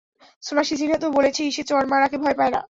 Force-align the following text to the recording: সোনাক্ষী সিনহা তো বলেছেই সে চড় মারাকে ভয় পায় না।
সোনাক্ষী 0.43 0.75
সিনহা 0.79 0.97
তো 0.97 1.07
বলেছেই 1.17 1.49
সে 1.51 1.63
চড় 1.69 1.85
মারাকে 1.91 2.17
ভয় 2.23 2.35
পায় 2.39 2.51
না। 2.51 2.59